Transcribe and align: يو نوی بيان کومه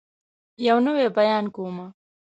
يو 0.67 0.77
نوی 0.85 1.05
بيان 1.17 1.45
کومه 1.55 1.87